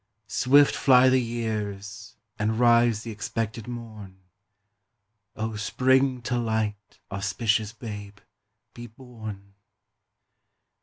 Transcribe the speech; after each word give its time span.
Swift 0.25 0.75
fly 0.75 1.09
the 1.09 1.21
years, 1.21 2.15
and 2.39 2.59
rise 2.59 3.03
th' 3.03 3.07
expected 3.09 3.67
morn! 3.67 4.17
Oh 5.35 5.55
spring 5.57 6.23
to 6.23 6.39
light, 6.39 6.97
auspicious 7.11 7.71
Babe, 7.71 8.17
be 8.73 8.87
born! 8.87 9.53